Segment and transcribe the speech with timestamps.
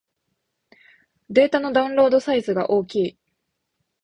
[1.29, 3.17] データのダウンロードサイズが大きい